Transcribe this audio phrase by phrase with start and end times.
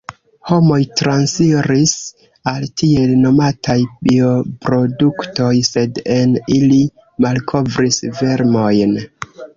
[0.51, 1.91] Homoj transiris
[2.51, 3.77] al tiel nomataj
[4.07, 6.81] bioproduktoj– sed en ili
[7.27, 8.99] malkovris vermojn.